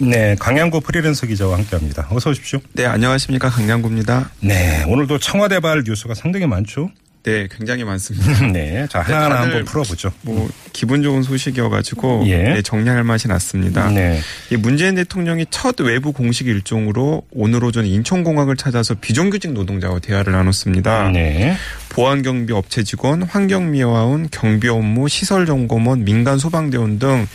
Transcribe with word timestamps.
네, 0.00 0.36
강양구 0.38 0.80
프리랜서 0.80 1.26
기자와 1.26 1.58
함께합니다. 1.58 2.06
어서 2.10 2.30
오십시오. 2.30 2.60
네, 2.72 2.86
안녕하십니까. 2.86 3.50
강양구입니다. 3.50 4.30
네, 4.40 4.84
오늘도 4.86 5.18
청와대 5.18 5.58
발 5.60 5.82
뉴스가 5.84 6.14
상당히 6.14 6.46
많죠. 6.46 6.90
네, 7.24 7.48
굉장히 7.50 7.84
많습니다. 7.84 8.46
네, 8.52 8.86
자 8.88 9.00
하나하나 9.00 9.36
다들 9.36 9.50
한번 9.50 9.64
풀어보죠. 9.64 10.12
뭐 10.22 10.48
기분 10.72 11.02
좋은 11.02 11.22
소식이어가지고 11.22 12.24
예. 12.26 12.42
네, 12.44 12.62
정리할 12.62 13.02
맛이 13.02 13.26
났습니다. 13.26 13.90
네, 13.90 14.20
이 14.50 14.56
문재인 14.56 14.94
대통령이 14.94 15.46
첫 15.50 15.78
외부 15.80 16.12
공식 16.12 16.46
일정으로 16.46 17.22
오늘 17.32 17.64
오전 17.64 17.84
인천공항을 17.84 18.56
찾아서 18.56 18.94
비정규직 18.94 19.52
노동자와 19.52 19.98
대화를 19.98 20.32
나눴습니다. 20.32 21.10
네, 21.10 21.56
보안경비 21.98 22.52
업체 22.52 22.84
직원, 22.84 23.24
환경미화원, 23.24 24.28
경비 24.30 24.68
업무, 24.68 25.08
시설 25.08 25.46
점검원, 25.46 26.04
민간 26.04 26.38
소방대원 26.38 27.00
등 27.00 27.26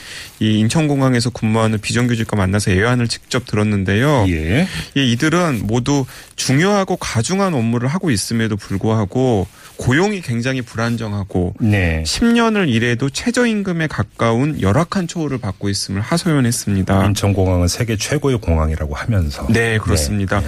이 0.44 0.60
인천공항에서 0.60 1.30
근무하는 1.30 1.80
비정규직과 1.80 2.36
만나서 2.36 2.72
애환을 2.72 3.08
직접 3.08 3.46
들었는데요. 3.46 4.26
예, 4.28 4.68
이 4.96 5.12
이들은 5.14 5.62
모두 5.64 6.06
중요하고 6.36 6.98
가중한 6.98 7.54
업무를 7.54 7.88
하고 7.88 8.12
있음에도 8.12 8.58
불구하고 8.58 9.48
고용이 9.78 10.22
굉장히 10.22 10.62
불안정하고 10.62 11.56
네. 11.62 12.04
10년을 12.06 12.68
일해도 12.68 13.10
최저임금에 13.10 13.88
가까운 13.88 14.60
열악한 14.60 15.08
처우를 15.08 15.38
받고 15.38 15.70
있음을 15.70 16.02
하소연했습니다. 16.02 17.06
인천공항은 17.06 17.70
세계 17.70 17.96
최고의 17.96 18.40
공항이라고 18.40 18.96
하면서. 18.96 19.48
네, 19.48 19.78
그렇습니다. 19.78 20.42
네, 20.42 20.48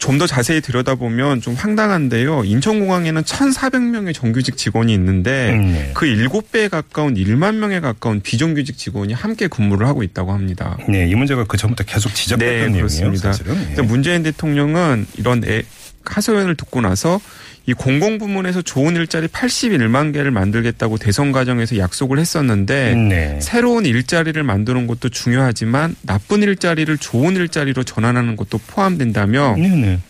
좀 0.00 0.18
더 0.18 0.26
자세히 0.26 0.60
들여다보면 0.60 1.40
좀 1.40 1.54
황당한데요. 1.54 2.44
인천공항에는 2.44 3.22
1,400명의 3.22 4.12
정규직 4.14 4.56
직원이 4.56 4.92
있는데 4.94 5.52
음, 5.52 5.72
네. 5.72 5.90
그 5.94 6.06
7배에 6.06 6.68
가까운 6.68 7.14
1만 7.14 7.54
명에 7.56 7.80
가까운 7.80 8.20
비정규직 8.20 8.76
직원이 8.76 9.12
함께 9.12 9.46
근무를 9.46 9.86
하고 9.86 10.02
있다고 10.02 10.32
합니다. 10.32 10.76
네, 10.88 11.06
이 11.08 11.14
문제가 11.14 11.44
그 11.44 11.56
전부터 11.56 11.84
계속 11.84 12.14
지적됐던 12.14 12.38
네, 12.48 12.56
내용이에요. 12.62 12.78
그렇습니다. 12.82 13.32
사실은. 13.32 13.54
예. 13.60 13.64
그래서 13.66 13.82
문재인 13.84 14.22
대통령은 14.24 15.06
이런 15.16 15.44
애- 15.44 15.62
하소연을 16.04 16.56
듣고 16.56 16.80
나서 16.80 17.20
이 17.66 17.74
공공부문에서 17.74 18.62
좋은 18.62 18.96
일자리 18.96 19.28
81만 19.28 20.12
개를 20.12 20.30
만들겠다고 20.30 20.98
대선 20.98 21.30
과정에서 21.30 21.76
약속을 21.78 22.18
했었는데 22.18 22.94
네. 22.94 23.38
새로운 23.40 23.86
일자리를 23.86 24.42
만드는 24.42 24.86
것도 24.86 25.08
중요하지만 25.10 25.94
나쁜 26.02 26.42
일자리를 26.42 26.96
좋은 26.98 27.36
일자리로 27.36 27.84
전환하는 27.84 28.36
것도 28.36 28.58
포함된다며 28.66 29.54
네, 29.56 29.68
네. 29.68 29.76
네. 29.76 30.00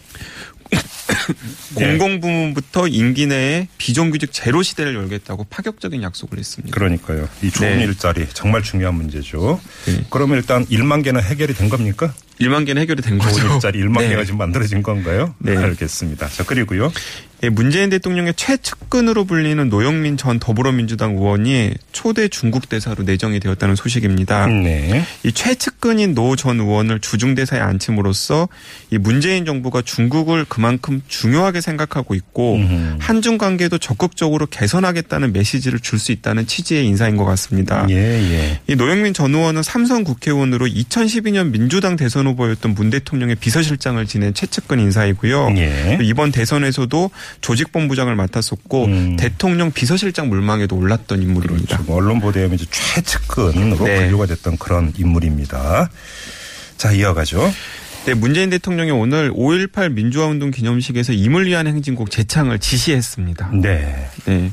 공공부문부터 1.74 2.86
임기 2.88 3.26
내에 3.26 3.66
비정규직 3.78 4.32
제로 4.32 4.62
시대를 4.62 4.94
열겠다고 4.94 5.44
파격적인 5.50 6.02
약속을 6.02 6.38
했습니다. 6.38 6.74
그러니까요. 6.74 7.28
이 7.42 7.50
좋은 7.50 7.78
네. 7.78 7.84
일자리 7.84 8.26
정말 8.32 8.62
중요한 8.62 8.94
문제죠. 8.94 9.60
네. 9.86 10.04
그러면 10.10 10.38
일단 10.38 10.64
1만 10.66 11.02
개는 11.02 11.22
해결이 11.22 11.54
된 11.54 11.68
겁니까? 11.68 12.14
1만 12.40 12.66
개는 12.66 12.80
해결이 12.82 13.02
된 13.02 13.18
거죠. 13.18 13.40
좋은 13.40 13.54
일자리 13.54 13.80
1만 13.84 14.00
네. 14.00 14.08
개가 14.10 14.24
지금 14.24 14.38
만들어진 14.38 14.82
건가요? 14.82 15.34
네. 15.38 15.56
알겠습니다. 15.56 16.28
자, 16.28 16.44
그리고요. 16.44 16.90
예, 17.42 17.48
문재인 17.48 17.88
대통령의 17.88 18.34
최측근으로 18.36 19.24
불리는 19.24 19.68
노영민 19.70 20.18
전 20.18 20.38
더불어민주당 20.38 21.12
의원이 21.16 21.72
초대 21.90 22.28
중국 22.28 22.68
대사로 22.68 23.02
내정이 23.04 23.40
되었다는 23.40 23.76
소식입니다. 23.76 24.46
네. 24.46 25.06
이 25.22 25.32
최측근인 25.32 26.14
노 26.14 26.36
전 26.36 26.60
의원을 26.60 27.00
주중 27.00 27.34
대사에 27.34 27.58
앉힘으로써 27.60 28.48
이 28.90 28.98
문재인 28.98 29.44
정부가 29.46 29.82
중국을 29.82 30.44
그만큼 30.48 31.02
중요하게 31.08 31.60
생각하고 31.62 32.14
있고 32.14 32.56
음흠. 32.56 32.96
한중 33.00 33.36
관계도 33.38 33.78
적극적으로 33.78 34.46
개선하겠다는 34.46 35.32
메시지를 35.32 35.80
줄 35.80 35.98
수 36.00 36.12
있다는 36.12 36.46
취지의 36.46 36.86
인사인 36.86 37.16
것 37.18 37.26
같습니다. 37.26 37.86
예, 37.90 37.94
예. 37.94 38.60
이 38.68 38.74
노영민 38.74 39.12
전 39.12 39.34
의원은 39.34 39.62
삼선 39.62 40.04
국회의원으로 40.04 40.66
2012년 40.66 41.50
민주당 41.50 41.96
대선 41.96 42.26
후보였던 42.30 42.74
문 42.74 42.90
대통령의 42.90 43.36
비서실장을 43.36 44.04
지낸 44.06 44.34
최측근 44.34 44.80
인사이고요. 44.80 45.54
예. 45.56 45.98
이번 46.02 46.32
대선에서도 46.32 47.10
조직본부장을 47.40 48.14
맡았었고 48.16 48.84
음. 48.84 49.16
대통령 49.16 49.72
비서실장 49.72 50.28
물망에도 50.28 50.76
올랐던 50.76 51.22
인물입니다. 51.22 51.78
지금 51.78 51.94
언론 51.94 52.20
보도에 52.20 52.48
이제 52.52 52.64
최측근으로 52.70 53.84
네. 53.84 54.00
분류가 54.00 54.26
됐던 54.26 54.58
그런 54.58 54.92
인물입니다. 54.96 55.90
자, 56.76 56.92
이어가죠. 56.92 57.52
네, 58.06 58.14
문재인 58.14 58.48
대통령이 58.48 58.90
오늘 58.90 59.30
5.18 59.30 59.92
민주화운동 59.92 60.50
기념식에서 60.50 61.12
임을 61.12 61.46
위한 61.46 61.66
행진곡 61.66 62.10
재창을 62.10 62.58
지시했습니다. 62.58 63.50
네. 63.60 64.08
네. 64.24 64.52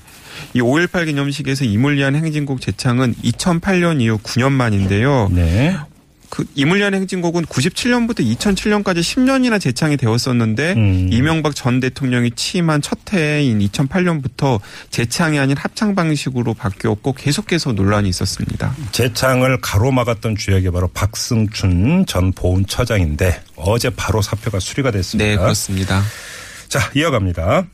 이 0.53 0.59
5.18 0.59 1.05
기념식에서 1.05 1.63
임을 1.63 1.97
위한 1.97 2.15
행진곡 2.15 2.61
재창은 2.61 3.15
2008년 3.23 4.01
이후 4.01 4.17
9년 4.17 4.51
만인데요. 4.51 5.29
네. 5.31 5.75
그 6.29 6.45
위한 6.55 6.93
행진곡은 6.93 7.45
97년부터 7.45 8.19
2007년까지 8.19 8.99
10년이나 8.99 9.59
재창이 9.59 9.97
되었었는데 9.97 10.73
음. 10.73 11.09
이명박 11.11 11.55
전 11.55 11.79
대통령이 11.79 12.31
취임한 12.31 12.81
첫 12.81 12.97
해인 13.13 13.59
2008년부터 13.59 14.59
재창이 14.89 15.39
아닌 15.39 15.55
합창 15.57 15.95
방식으로 15.95 16.53
바뀌었고 16.53 17.13
계속해서 17.13 17.73
논란이 17.73 18.09
있었습니다. 18.09 18.75
재창을 18.91 19.59
가로막았던 19.61 20.35
주역이 20.35 20.69
바로 20.71 20.87
박승춘 20.87 22.05
전 22.07 22.31
보훈처장인데 22.33 23.41
어제 23.55 23.89
바로 23.89 24.21
사표가 24.21 24.59
수리가 24.59 24.91
됐습니다. 24.91 25.29
네, 25.29 25.37
그렇습니다. 25.37 26.03
자, 26.67 26.91
이어갑니다. 26.95 27.65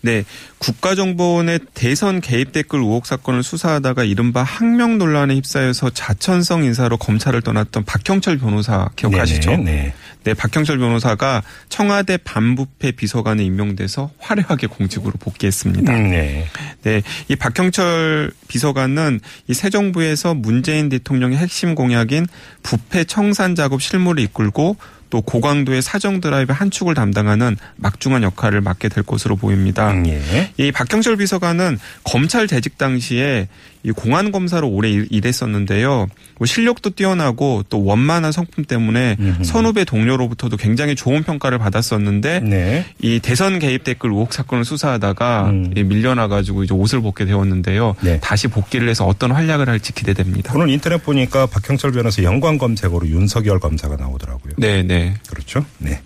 네, 0.00 0.24
국가정보원의 0.58 1.60
대선 1.74 2.20
개입 2.20 2.52
댓글 2.52 2.80
의혹 2.80 3.06
사건을 3.06 3.42
수사하다가 3.42 4.04
이른바 4.04 4.42
항명 4.42 4.98
논란에 4.98 5.36
휩싸여서 5.36 5.90
자천성 5.90 6.64
인사로 6.64 6.96
검찰을 6.96 7.42
떠났던 7.42 7.84
박형철 7.84 8.38
변호사 8.38 8.88
기억하시죠? 8.96 9.50
네네, 9.52 9.64
네. 9.64 9.94
네, 10.24 10.34
박형철 10.34 10.78
변호사가 10.78 11.42
청와대 11.68 12.18
반부패 12.18 12.92
비서관에 12.92 13.42
임명돼서 13.44 14.10
화려하게 14.18 14.66
공직으로 14.66 15.12
복귀했습니다. 15.20 15.92
음, 15.92 16.10
네. 16.10 16.46
네, 16.82 17.02
이 17.28 17.36
박형철 17.36 18.32
비서관은 18.48 19.20
이 19.46 19.60
새 19.60 19.68
정부에서 19.68 20.32
문재인 20.32 20.88
대통령의 20.88 21.36
핵심 21.36 21.74
공약인 21.74 22.26
부패 22.62 23.04
청산 23.04 23.54
작업 23.54 23.82
실무를 23.82 24.22
이끌고 24.24 24.78
또 25.10 25.20
고강도의 25.20 25.82
사정 25.82 26.20
드라이브 26.20 26.52
한 26.52 26.70
축을 26.70 26.94
담당하는 26.94 27.56
막중한 27.76 28.22
역할을 28.22 28.60
맡게 28.60 28.88
될 28.88 29.04
것으로 29.04 29.36
보입니다. 29.36 29.90
음, 29.90 30.06
예. 30.06 30.52
이 30.56 30.72
박형철 30.72 31.16
비서관은 31.16 31.78
검찰 32.04 32.46
재직 32.46 32.78
당시에 32.78 33.48
이 33.82 33.92
공안 33.92 34.30
검사로 34.30 34.68
오래 34.68 34.90
일- 34.90 35.06
일했었는데요. 35.10 36.06
뭐 36.38 36.46
실력도 36.46 36.90
뛰어나고 36.90 37.64
또 37.70 37.82
원만한 37.84 38.30
성품 38.32 38.64
때문에 38.64 39.16
음흠. 39.18 39.44
선후배 39.44 39.84
동료로부터도 39.84 40.56
굉장히 40.58 40.94
좋은 40.94 41.22
평가를 41.22 41.58
받았었는데 41.58 42.40
네. 42.40 42.86
이 43.00 43.20
대선 43.20 43.58
개입 43.58 43.84
댓글 43.84 44.10
의혹 44.10 44.32
사건을 44.34 44.64
수사하다가 44.66 45.46
음. 45.50 45.72
이 45.76 45.82
밀려나 45.82 46.28
가지고 46.28 46.62
이제 46.64 46.74
옷을 46.74 47.00
벗게 47.00 47.24
되었는데요. 47.24 47.96
네. 48.02 48.20
다시 48.20 48.48
복귀를 48.48 48.88
해서 48.88 49.06
어떤 49.06 49.30
활약을 49.32 49.68
할지 49.68 49.92
기대됩니다. 49.94 50.52
오늘 50.54 50.68
인터넷 50.68 51.02
보니까 51.02 51.46
박형철 51.46 51.92
변호사 51.92 52.22
연관 52.22 52.58
검색어로 52.58 53.08
윤석열 53.08 53.60
검사가 53.60 53.96
나오더라고요. 53.96 54.52
네, 54.58 54.82
네. 54.82 55.14
그렇죠? 55.28 55.64
네. 55.78 56.02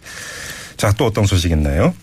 자, 0.76 0.92
또 0.92 1.06
어떤 1.06 1.24
소식 1.26 1.50
있나요? 1.50 1.94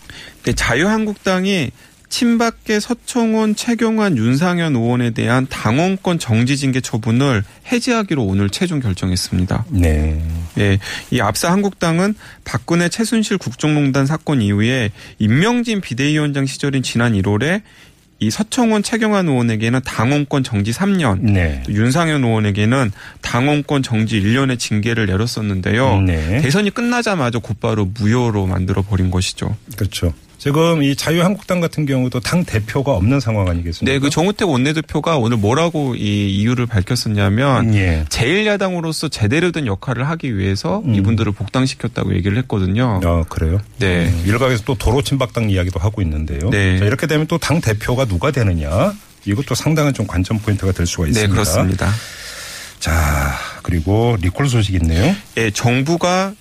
네, 0.44 0.52
자유한국당이 0.52 1.70
친박계 2.12 2.78
서청원, 2.78 3.56
최경환, 3.56 4.18
윤상현 4.18 4.76
의원에 4.76 5.10
대한 5.10 5.46
당원권 5.48 6.18
정지 6.18 6.58
징계 6.58 6.82
처분을 6.82 7.42
해제하기로 7.72 8.22
오늘 8.22 8.50
최종 8.50 8.80
결정했습니다. 8.80 9.64
네. 9.70 10.22
예, 10.58 10.78
이 11.10 11.20
앞서 11.22 11.50
한국당은 11.50 12.14
박근혜 12.44 12.90
최순실 12.90 13.38
국정농단 13.38 14.04
사건 14.04 14.42
이후에 14.42 14.90
임명진 15.18 15.80
비대위원장 15.80 16.44
시절인 16.44 16.82
지난 16.82 17.14
1월에 17.14 17.62
이 18.18 18.30
서청원 18.30 18.82
최경환 18.82 19.26
의원에게는 19.26 19.80
당원권 19.80 20.44
정지 20.44 20.70
3년, 20.70 21.18
네. 21.22 21.62
또 21.64 21.72
윤상현 21.72 22.22
의원에게는 22.22 22.92
당원권 23.22 23.82
정지 23.82 24.20
1년의 24.20 24.58
징계를 24.58 25.06
내렸었는데요. 25.06 26.02
네. 26.02 26.42
대선이 26.42 26.72
끝나자마자 26.72 27.38
곧바로 27.38 27.86
무효로 27.86 28.46
만들어 28.46 28.82
버린 28.82 29.10
것이죠. 29.10 29.56
그렇죠. 29.76 30.12
지금 30.42 30.82
이 30.82 30.96
자유한국당 30.96 31.60
같은 31.60 31.86
경우도 31.86 32.18
당 32.18 32.44
대표가 32.44 32.90
없는 32.94 33.20
상황 33.20 33.46
아니겠습니까? 33.48 33.92
네, 33.92 34.00
그 34.00 34.10
정우택 34.10 34.48
원내대표가 34.48 35.16
오늘 35.16 35.36
뭐라고 35.36 35.94
이 35.94 36.30
이유를 36.36 36.66
밝혔었냐면 36.66 37.72
예. 37.76 38.04
제1야당으로서 38.08 39.08
제대로 39.08 39.52
된 39.52 39.68
역할을 39.68 40.08
하기 40.08 40.36
위해서 40.36 40.82
음. 40.84 40.96
이분들을 40.96 41.30
복당시켰다고 41.30 42.16
얘기를 42.16 42.36
했거든요. 42.38 43.00
아, 43.04 43.22
그래요? 43.28 43.60
네. 43.78 44.08
음, 44.08 44.24
일각에서 44.26 44.64
또 44.64 44.74
도로 44.74 45.00
침박당 45.00 45.48
이야기도 45.48 45.78
하고 45.78 46.02
있는데요. 46.02 46.50
네. 46.50 46.80
자, 46.80 46.86
이렇게 46.86 47.06
되면 47.06 47.28
또 47.28 47.38
당 47.38 47.60
대표가 47.60 48.06
누가 48.06 48.32
되느냐? 48.32 48.92
이것도 49.24 49.54
상당한 49.54 49.94
좀 49.94 50.08
관전 50.08 50.40
포인트가 50.40 50.72
될 50.72 50.86
수가 50.86 51.06
있습니다. 51.06 51.28
네, 51.28 51.32
그렇습니다. 51.32 51.88
자, 52.80 53.32
그리고 53.62 54.16
리콜 54.20 54.48
소식 54.48 54.74
있네요. 54.74 55.14
예, 55.36 55.52
정부가 55.52 56.34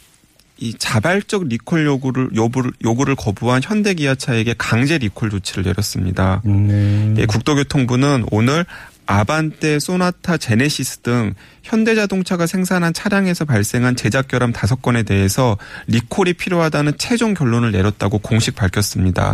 이 0.61 0.75
자발적 0.77 1.47
리콜 1.47 1.85
요구를 1.87 2.29
요구를, 2.35 2.71
요구를 2.83 3.15
거부한 3.15 3.61
현대기아차에게 3.63 4.55
강제 4.59 4.99
리콜 4.99 5.31
조치를 5.31 5.63
내렸습니다. 5.63 6.43
음. 6.45 7.15
예, 7.17 7.25
국토교통부는 7.25 8.25
오늘 8.29 8.65
아반떼, 9.07 9.79
소나타, 9.79 10.37
제네시스 10.37 10.99
등 10.99 11.33
현대자동차가 11.63 12.45
생산한 12.45 12.93
차량에서 12.93 13.43
발생한 13.45 13.95
제작 13.95 14.27
결함 14.27 14.53
다섯 14.53 14.81
건에 14.83 15.01
대해서 15.01 15.57
리콜이 15.87 16.33
필요하다는 16.33 16.93
최종 16.97 17.33
결론을 17.33 17.71
내렸다고 17.71 18.19
공식 18.19 18.55
밝혔습니다. 18.55 19.33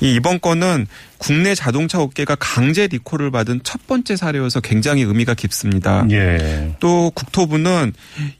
이 0.00 0.12
이번 0.14 0.40
건은 0.40 0.86
국내 1.18 1.54
자동차 1.54 2.00
업계가 2.00 2.36
강제 2.36 2.86
리콜을 2.86 3.30
받은 3.30 3.60
첫 3.64 3.86
번째 3.86 4.16
사례여서 4.16 4.60
굉장히 4.60 5.02
의미가 5.02 5.34
깊습니다. 5.34 6.06
예. 6.10 6.74
또 6.80 7.10
국토부는 7.14 7.92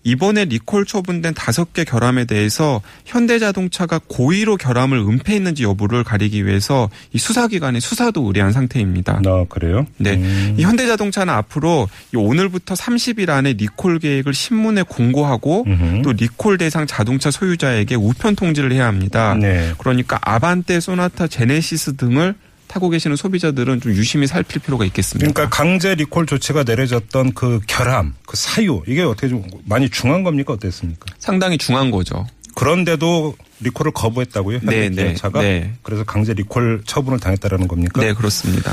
이번에 0.04 0.44
리콜 0.44 0.86
처분된 0.86 1.34
다섯 1.34 1.72
개 1.72 1.84
결함에 1.84 2.24
대해서 2.24 2.80
현대자동차가 3.04 4.00
고의로 4.06 4.56
결함을 4.56 4.98
은폐했는지 4.98 5.64
여부를 5.64 6.04
가리기 6.04 6.46
위해서 6.46 6.88
이 7.12 7.18
수사기관의 7.18 7.80
수사도 7.80 8.22
의뢰한 8.26 8.52
상태입니다. 8.52 9.20
아 9.22 9.44
그래요? 9.48 9.86
네. 9.96 10.14
음. 10.14 10.54
이 10.56 10.62
현대자동차는 10.62 11.32
앞으로 11.34 11.88
이 12.14 12.16
오늘부터 12.16 12.74
30일 12.74 13.30
안에 13.30 13.54
리콜 13.54 13.98
계획을 13.98 14.32
신문에 14.32 14.82
공고하고 14.82 15.64
음흠. 15.66 16.02
또 16.02 16.12
리콜 16.12 16.58
대상 16.58 16.86
자동차 16.86 17.30
소유자에게 17.30 17.96
우편 17.96 18.36
통지를 18.36 18.72
해야 18.72 18.86
합니다. 18.86 19.34
네. 19.34 19.74
그러니까 19.78 20.18
아반떼, 20.22 20.80
소나타, 20.80 21.26
제네시스 21.26 21.96
등을 21.96 22.34
타고 22.68 22.90
계시는 22.90 23.16
소비자들은 23.16 23.80
좀 23.80 23.92
유심히 23.92 24.26
살필 24.26 24.62
필요가 24.62 24.84
있겠습니다. 24.84 25.32
그러니까 25.32 25.54
강제 25.54 25.94
리콜 25.94 26.26
조치가 26.26 26.62
내려졌던 26.62 27.32
그 27.32 27.60
결함, 27.66 28.14
그 28.26 28.36
사유 28.36 28.82
이게 28.86 29.02
어떻게 29.02 29.28
좀 29.28 29.42
많이 29.64 29.88
중한 29.88 30.22
겁니까 30.22 30.52
어땠습니까? 30.52 31.06
상당히 31.18 31.58
중한 31.58 31.90
거죠. 31.90 32.26
그런데도 32.54 33.36
리콜을 33.60 33.92
거부했다고요? 33.92 34.60
네, 34.62 34.86
현대기아차가 34.86 35.40
네, 35.40 35.60
네. 35.60 35.72
그래서 35.82 36.04
강제 36.04 36.34
리콜 36.34 36.82
처분을 36.84 37.18
당했다라는 37.18 37.68
겁니까? 37.68 38.00
네, 38.00 38.12
그렇습니다. 38.12 38.72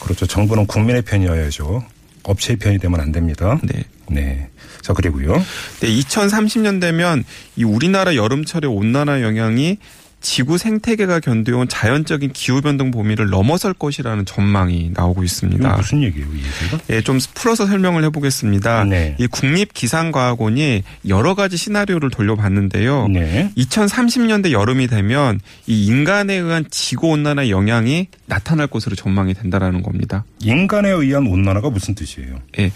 그렇죠. 0.00 0.26
정부는 0.26 0.66
국민의 0.66 1.02
편이어야죠. 1.02 1.84
업체의 2.24 2.56
편이 2.58 2.78
되면 2.78 3.00
안 3.00 3.10
됩니다. 3.10 3.58
네. 3.62 3.84
네. 4.10 4.48
자 4.80 4.92
그리고요. 4.92 5.34
네, 5.80 5.88
2030년 5.88 6.80
되면 6.80 7.24
이 7.56 7.64
우리나라 7.64 8.14
여름철의 8.14 8.70
온난화 8.70 9.22
영향이 9.22 9.78
지구 10.22 10.56
생태계가 10.56 11.20
견뎌온 11.20 11.68
자연적인 11.68 12.32
기후변동 12.32 12.92
범위를 12.92 13.28
넘어설 13.28 13.74
것이라는 13.74 14.24
전망이 14.24 14.90
나오고 14.94 15.24
있습니다. 15.24 15.76
무슨 15.76 16.02
얘기예요, 16.04 16.26
이 16.28 16.38
얘기가? 16.38 16.78
예, 16.90 17.02
좀 17.02 17.18
풀어서 17.34 17.66
설명을 17.66 18.04
해보겠습니다. 18.04 18.84
네. 18.84 19.16
이 19.18 19.26
국립기상과학원이 19.26 20.84
여러 21.08 21.34
가지 21.34 21.56
시나리오를 21.56 22.10
돌려봤는데요. 22.10 23.08
네. 23.08 23.52
2030년대 23.56 24.52
여름이 24.52 24.86
되면 24.86 25.40
이 25.66 25.86
인간에 25.86 26.34
의한 26.34 26.64
지구 26.70 27.08
온난화 27.08 27.48
영향이 27.48 28.06
나타날 28.26 28.68
것으로 28.68 28.94
전망이 28.94 29.34
된다라는 29.34 29.82
겁니다. 29.82 30.24
인간에 30.40 30.88
의한 30.88 31.26
온난화가 31.26 31.70
무슨 31.70 31.94
뜻이에요? 31.94 32.36
예. 32.58 32.70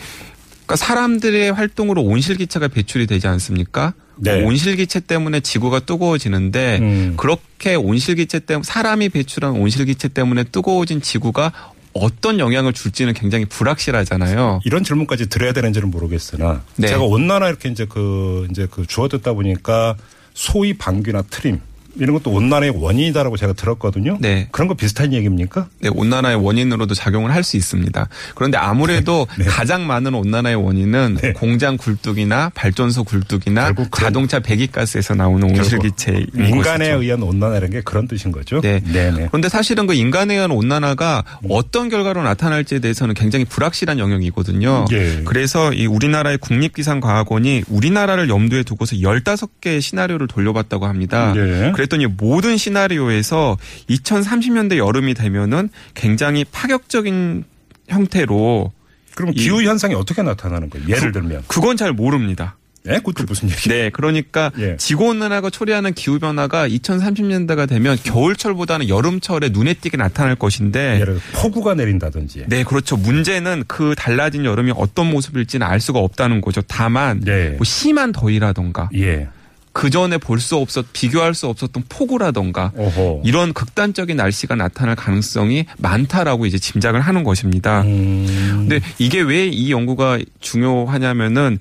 그러니까 0.67 0.77
사람들의 0.77 1.53
활동으로 1.53 2.03
온실기체가 2.03 2.69
배출이 2.69 3.07
되지 3.07 3.29
않습니까? 3.29 3.95
네. 4.19 4.43
온실기체 4.43 5.01
때문에 5.01 5.41
지구가 5.41 5.81
뜨거워지는데 5.81 6.79
음. 6.81 7.15
그렇게 7.17 7.75
온실기체 7.75 8.41
때문에 8.41 8.65
사람이 8.65 9.11
배출한 9.11 9.53
온실기체 9.53 10.09
때문에 10.09 10.45
뜨거워진 10.45 11.01
지구가 11.01 11.53
어떤 11.93 12.39
영향을 12.39 12.73
줄지는 12.73 13.15
굉장히 13.15 13.45
불확실하잖아요. 13.47 14.61
이런 14.65 14.85
질문까지 14.85 15.29
드려야 15.29 15.53
되는지는 15.53 15.91
모르겠으나 15.91 16.63
네. 16.77 16.89
제가 16.89 17.03
온난화 17.03 17.49
이렇게 17.49 17.69
이제 17.69 17.87
그 17.89 18.47
이제 18.51 18.67
그 18.71 18.87
주워 18.87 19.09
듣다 19.09 19.33
보니까 19.33 19.97
소위 20.35 20.75
방귀나 20.75 21.23
트림 21.31 21.61
이런 21.99 22.15
것도 22.15 22.31
온난화의 22.31 22.73
원인이다라고 22.77 23.37
제가 23.37 23.55
들었거든요. 23.55 24.19
네. 24.21 24.49
그런 24.51 24.69
거 24.69 24.75
비슷한 24.75 25.13
얘기입니까? 25.13 25.69
네, 25.81 25.89
온난화의 25.89 26.37
원인으로도 26.37 26.95
작용을 26.95 27.33
할 27.33 27.47
수 27.47 27.57
있습니다. 27.57 28.09
그런데 28.35 28.59
아무래도 28.59 29.27
네. 29.39 29.45
가장 29.45 29.87
많은 29.87 30.15
온난화의 30.15 30.57
원인은 30.57 31.19
네. 31.23 31.33
공장 31.33 31.77
굴뚝이나 31.77 32.51
발전소 32.55 33.05
굴뚝이나 33.05 33.73
자동차 33.93 34.41
배기가스에서 34.41 35.15
나오는 35.15 35.49
온실기체인 35.49 36.27
인간에 36.35 36.87
것이죠. 36.87 37.03
의한 37.03 37.23
온난화라는 37.23 37.71
게 37.71 37.81
그런 37.83 38.09
뜻인 38.09 38.33
거죠. 38.33 38.61
네. 38.61 38.81
네네. 38.81 39.29
그런데 39.29 39.49
사실은 39.49 39.87
그 39.87 39.95
인간에 39.95 40.35
의한 40.35 40.51
온난화가 40.51 41.25
어떤 41.49 41.89
결과로 41.89 42.23
나타날지에 42.23 42.81
대해서는 42.81 43.15
굉장히 43.15 43.45
불확실한 43.45 44.01
영역이거든요. 44.01 44.87
예. 44.91 45.23
그래서 45.25 45.73
이 45.73 45.87
우리나라의 45.87 46.39
국립기상과학원이 46.39 47.63
우리나라를 47.69 48.29
염두에 48.29 48.65
두고서 48.65 48.97
15개의 48.97 49.81
시나리오를 49.81 50.27
돌려봤다고 50.27 50.87
합니다. 50.87 51.33
예. 51.37 51.73
그랬더니 51.87 52.07
모든 52.07 52.57
시나리오에서 52.57 53.57
2030년대 53.89 54.77
여름이 54.77 55.15
되면은 55.15 55.71
굉장히 55.95 56.45
파격적인 56.45 57.45
형태로 57.89 58.73
그럼 59.15 59.31
이- 59.35 59.37
기후 59.37 59.63
현상이 59.63 59.95
어떻게 59.95 60.23
나타나는 60.23 60.69
거예요? 60.69 60.89
예를 60.89 61.13
들면, 61.13 61.45
그건 61.47 61.77
잘 61.77 61.93
모릅니다. 61.93 62.57
네, 62.85 62.99
그것도 62.99 63.25
무슨 63.27 63.51
얘기? 63.51 63.69
네, 63.69 63.91
그러니까 63.91 64.53
예. 64.59 64.77
지구 64.77 65.07
온난화가 65.07 65.51
초래하는 65.51 65.93
기후 65.95 66.21
변화가 66.21 66.69
2030년대가 66.69 67.69
되면 67.69 67.97
겨울철보다는 68.05 68.89
여름철에 68.89 69.49
눈에 69.49 69.75
띄게 69.75 69.97
나타날 69.97 70.37
것인데 70.37 71.01
예를 71.01 71.15
들어 71.19 71.41
폭우가 71.43 71.75
내린다든지. 71.75 72.45
네, 72.47 72.63
그렇죠. 72.63 72.97
문제는 72.97 73.65
그 73.67 73.97
달라진 73.99 74.45
여름이 74.45 74.73
어떤 74.77 75.11
모습일지는 75.11 75.67
알 75.67 75.81
수가 75.81 75.99
없다는 75.99 76.41
거죠. 76.41 76.63
다만 76.69 77.19
네. 77.25 77.51
뭐 77.57 77.65
심한 77.65 78.13
더위라던가 78.13 78.91
예. 78.95 79.27
그 79.77 79.91
전에 79.91 80.17
볼 80.17 80.41
수 80.41 80.57
없었 80.57 80.87
비교할 80.95 81.35
수 81.35 81.47
없었던 81.49 81.85
폭우라던가 81.91 82.73
오호. 82.75 83.23
이런 83.27 83.53
극단적인 83.53 84.17
날씨가 84.17 84.55
나타날 84.55 84.97
가능성이 84.97 85.67
많다라고 85.77 86.47
이제 86.47 86.59
짐작을 86.59 87.01
하는 87.03 87.25
것입니다. 87.25 87.83
음. 87.83 88.67
근데 88.69 88.81
이게 88.99 89.21
왜 89.21 89.47
이 89.49 89.71
연구가 89.71 90.19
중요하냐면은 90.41 91.59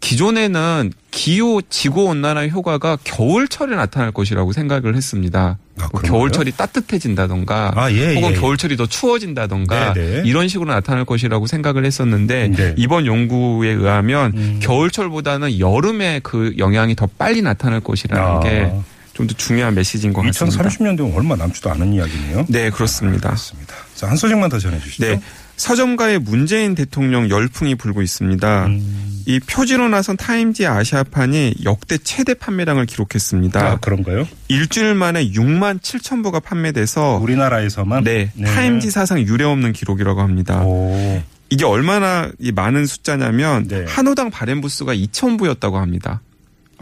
기존에는 0.00 0.92
기후 1.12 1.62
지구 1.70 2.04
온난화 2.06 2.48
효과가 2.48 2.98
겨울철에 3.04 3.76
나타날 3.76 4.10
것이라고 4.10 4.52
생각을 4.52 4.96
했습니다. 4.96 5.58
아, 5.80 5.88
뭐? 5.92 6.00
겨울철이 6.02 6.52
따뜻해진다던가 6.52 7.72
아, 7.74 7.90
예, 7.92 8.14
혹은 8.14 8.32
예. 8.32 8.34
겨울철이 8.34 8.76
더 8.76 8.86
추워진다던가 8.86 9.94
네, 9.94 10.22
네. 10.22 10.22
이런 10.26 10.48
식으로 10.48 10.72
나타날 10.72 11.04
것이라고 11.04 11.46
생각을 11.46 11.84
했었는데 11.84 12.48
네. 12.48 12.74
이번 12.76 13.06
연구에 13.06 13.70
의하면 13.70 14.32
음. 14.34 14.60
겨울철보다는 14.62 15.58
여름에 15.58 16.20
그 16.22 16.54
영향이 16.58 16.94
더 16.94 17.08
빨리 17.18 17.42
나타날 17.42 17.80
것이라는 17.80 18.24
아. 18.24 18.40
게 18.40 18.72
좀 19.22 19.28
더 19.28 19.34
중요한 19.34 19.74
메시지인 19.74 20.12
것 20.12 20.22
같습니다. 20.22 20.64
2030년도면 20.64 21.14
얼마 21.16 21.36
남지도 21.36 21.70
않은 21.70 21.92
이야기네요. 21.94 22.46
네, 22.48 22.70
그렇습니다. 22.70 23.30
맞습니다. 23.30 23.74
자, 23.94 24.08
한 24.08 24.16
소식만 24.16 24.50
더 24.50 24.58
전해 24.58 24.78
주시죠. 24.78 25.06
네. 25.06 25.20
서점가의 25.56 26.18
문재인 26.18 26.74
대통령 26.74 27.30
열풍이 27.30 27.76
불고 27.76 28.02
있습니다. 28.02 28.66
음. 28.66 29.22
이 29.26 29.38
표지로 29.38 29.88
나선 29.88 30.16
타임지 30.16 30.66
아시아판이 30.66 31.56
역대 31.64 31.98
최대 31.98 32.34
판매량을 32.34 32.86
기록했습니다. 32.86 33.60
아, 33.60 33.76
그런가요? 33.76 34.26
일주일 34.48 34.94
만에 34.94 35.30
6만 35.30 35.80
7천 35.80 36.24
부가 36.24 36.40
판매돼서 36.40 37.18
우리나라에서만 37.22 38.02
네, 38.02 38.32
타임지 38.44 38.90
사상 38.90 39.20
유례 39.20 39.44
없는 39.44 39.72
기록이라고 39.72 40.20
합니다. 40.20 40.62
오. 40.64 41.22
이게 41.50 41.64
얼마나 41.64 42.30
이 42.40 42.50
많은 42.50 42.86
숫자냐면 42.86 43.68
네. 43.68 43.84
한 43.86 44.06
호당 44.08 44.30
발행 44.30 44.60
부 44.60 44.68
수가 44.68 44.94
2천 44.94 45.38
부였다고 45.38 45.78
합니다. 45.78 46.22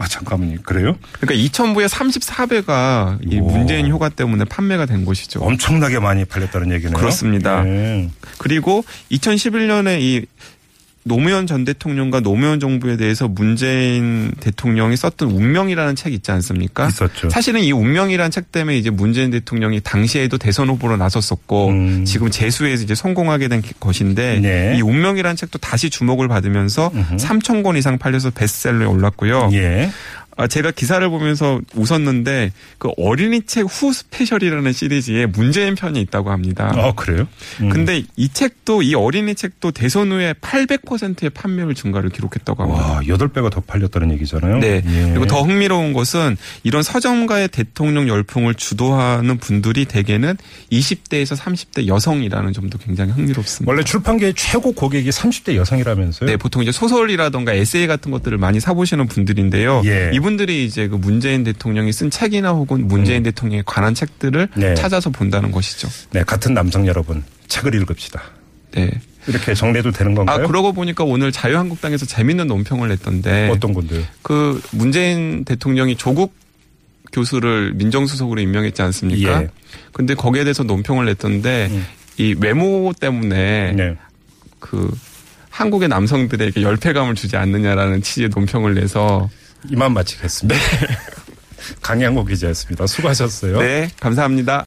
아, 0.01 0.07
잠깐만요. 0.07 0.57
그래요? 0.63 0.95
그러니까 1.19 1.47
2천 1.47 1.75
부의 1.75 1.87
34배가 1.87 3.19
이 3.31 3.39
오. 3.39 3.45
문재인 3.45 3.87
효과 3.91 4.09
때문에 4.09 4.45
판매가 4.45 4.87
된 4.87 5.05
것이죠. 5.05 5.41
엄청나게 5.41 5.99
많이 5.99 6.25
팔렸다는 6.25 6.71
얘기네요. 6.73 6.97
그렇습니다. 6.97 7.61
네. 7.61 8.09
그리고 8.39 8.83
2011년에 9.11 10.01
이 10.01 10.25
노무현 11.03 11.47
전 11.47 11.65
대통령과 11.65 12.19
노무현 12.19 12.59
정부에 12.59 12.95
대해서 12.95 13.27
문재인 13.27 14.31
대통령이 14.39 14.95
썼던 14.95 15.31
운명이라는 15.31 15.95
책 15.95 16.13
있지 16.13 16.31
않습니까? 16.31 16.87
있었죠. 16.87 17.29
사실은 17.29 17.61
이 17.61 17.71
운명이라는 17.71 18.29
책 18.29 18.51
때문에 18.51 18.77
이제 18.77 18.89
문재인 18.89 19.31
대통령이 19.31 19.81
당시에도 19.81 20.37
대선 20.37 20.69
후보로 20.69 20.97
나섰었고 20.97 21.69
음. 21.69 22.05
지금 22.05 22.29
재수에서 22.29 22.83
이제 22.83 22.93
성공하게 22.93 23.47
된 23.47 23.63
것인데 23.79 24.39
네. 24.39 24.75
이 24.77 24.81
운명이라는 24.81 25.35
책도 25.35 25.57
다시 25.57 25.89
주목을 25.89 26.27
받으면서 26.27 26.91
음흠. 26.93 27.15
3천 27.15 27.63
권 27.63 27.77
이상 27.77 27.97
팔려서 27.97 28.29
베스트셀러에 28.31 28.85
올랐고요. 28.85 29.49
예. 29.53 29.89
아, 30.37 30.47
제가 30.47 30.71
기사를 30.71 31.07
보면서 31.09 31.59
웃었는데 31.75 32.51
그 32.77 32.89
어린이 32.97 33.41
책 33.45 33.71
Who 33.71 33.93
Special이라는 33.93 34.73
시리즈에 34.73 35.25
문재인 35.25 35.75
편이 35.75 35.99
있다고 36.01 36.29
합니다. 36.29 36.71
아 36.75 36.91
그래요? 36.93 37.27
음. 37.61 37.69
근데 37.69 38.03
이 38.17 38.27
책도 38.29 38.81
이 38.81 38.93
어린이 38.95 39.33
책도 39.33 39.71
대선 39.71 40.11
후에 40.11 40.33
800%의 40.33 41.29
판매율 41.29 41.73
증가를 41.73 42.09
기록했다고 42.09 42.63
합니다. 42.63 42.91
와 42.93 43.01
여덟 43.07 43.29
배가 43.29 43.49
더 43.49 43.61
팔렸다는 43.61 44.11
얘기잖아요. 44.13 44.59
네. 44.59 44.83
예. 44.85 45.05
그리고 45.09 45.25
더 45.25 45.41
흥미로운 45.41 45.93
것은 45.93 46.37
이런 46.63 46.83
서점가의 46.83 47.47
대통령 47.49 48.07
열풍을 48.09 48.55
주도하는 48.55 49.37
분들이 49.37 49.85
대개는 49.85 50.37
20대에서 50.71 51.37
30대 51.37 51.87
여성이라는 51.87 52.53
점도 52.53 52.77
굉장히 52.77 53.11
흥미롭습니다. 53.13 53.71
원래 53.71 53.83
출판계의 53.83 54.33
최고 54.35 54.73
고객이 54.73 55.09
30대 55.09 55.55
여성이라면서요? 55.55 56.29
네, 56.29 56.37
보통 56.37 56.61
이제 56.61 56.71
소설이라던가 56.71 57.53
에세이 57.53 57.87
같은 57.87 58.11
것들을 58.11 58.37
많이 58.37 58.59
사보시는 58.59 59.07
분들인데요. 59.07 59.81
예. 59.85 60.11
이분들이 60.21 60.65
이제 60.65 60.87
그 60.87 60.95
문재인 60.95 61.43
대통령이 61.43 61.91
쓴 61.91 62.11
책이나 62.11 62.51
혹은 62.51 62.87
문재인 62.87 63.23
대통령에 63.23 63.63
관한 63.65 63.95
책들을 63.95 64.49
음. 64.55 64.59
네. 64.59 64.75
찾아서 64.75 65.09
본다는 65.09 65.51
것이죠. 65.51 65.89
네, 66.11 66.23
같은 66.23 66.53
남성 66.53 66.85
여러분 66.85 67.23
책을 67.47 67.73
읽읍시다. 67.73 68.21
네. 68.73 68.91
이렇게 69.27 69.53
정리해도 69.53 69.91
되는 69.91 70.13
아, 70.13 70.15
건가요? 70.15 70.47
그러고 70.47 70.73
보니까 70.73 71.03
오늘 71.03 71.31
자유한국당에서 71.31 72.05
재밌는 72.05 72.47
논평을 72.47 72.89
냈던데. 72.89 73.49
어떤 73.49 73.73
건데요? 73.73 74.03
그 74.21 74.61
문재인 74.71 75.43
대통령이 75.43 75.95
조국 75.95 76.33
교수를 77.11 77.73
민정수석으로 77.73 78.39
임명했지 78.41 78.81
않습니까? 78.83 79.41
예. 79.41 79.49
근데 79.91 80.13
거기에 80.13 80.43
대해서 80.43 80.63
논평을 80.63 81.05
냈던데 81.05 81.67
음. 81.71 81.85
이 82.17 82.35
외모 82.39 82.93
때문에 82.99 83.73
네. 83.73 83.95
그 84.59 84.89
한국의 85.49 85.89
남성들에게 85.89 86.61
열패감을 86.61 87.15
주지 87.15 87.37
않느냐라는 87.37 88.01
취지의 88.01 88.29
논평을 88.29 88.75
내서 88.75 89.29
이만 89.69 89.93
마치겠습니다. 89.93 90.59
강양호 91.81 92.25
기자였습니다. 92.25 92.87
수고하셨어요. 92.87 93.59
네, 93.59 93.91
감사합니다. 93.99 94.59